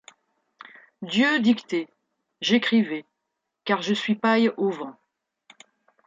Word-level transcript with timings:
Dieu 1.03 1.39
dictait, 1.41 1.87
j’écrivais; 2.41 3.05
Car 3.65 3.83
je 3.83 3.93
suis 3.93 4.15
paille 4.15 4.49
au 4.57 4.71
vent. 4.71 4.99